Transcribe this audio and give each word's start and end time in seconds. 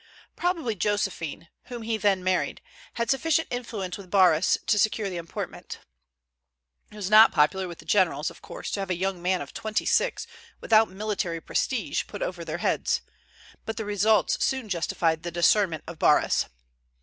Probably 0.35 0.73
Josephine, 0.73 1.47
whom 1.65 1.83
he 1.83 1.95
then 1.95 2.23
married, 2.23 2.59
had 2.95 3.11
sufficient 3.11 3.47
influence 3.51 3.99
with 3.99 4.09
Barras 4.09 4.57
to 4.65 4.79
secure 4.79 5.11
the 5.11 5.17
appointment. 5.17 5.77
It 6.89 6.95
was 6.95 7.11
not 7.11 7.31
popular 7.31 7.67
with 7.67 7.77
the 7.77 7.85
generals, 7.85 8.31
of 8.31 8.41
course, 8.41 8.71
to 8.71 8.79
have 8.79 8.89
a 8.89 8.95
young 8.97 9.21
man 9.21 9.43
of 9.43 9.53
twenty 9.53 9.85
six, 9.85 10.25
without 10.59 10.89
military 10.89 11.39
prestige, 11.39 12.05
put 12.07 12.23
over 12.23 12.43
their 12.43 12.57
heads. 12.57 13.01
But 13.63 13.77
results 13.77 14.43
soon 14.43 14.69
justified 14.69 15.21
the 15.21 15.29
discernment 15.29 15.83
of 15.85 15.99
Barras. 15.99 16.47